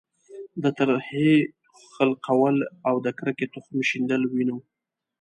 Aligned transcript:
د 0.63 0.65
ترهې 0.77 1.31
خلقول 1.95 2.55
او 2.87 2.95
د 3.05 3.07
کرکې 3.17 3.45
تخم 3.53 3.77
شیندل 3.89 4.21
وینو. 4.27 4.57